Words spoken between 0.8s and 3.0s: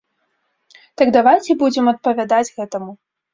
Так давайце будзем адпавядаць гэтаму.